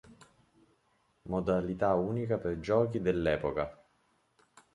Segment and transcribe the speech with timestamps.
[1.29, 3.71] Modalità unica per giochi dell'epoca.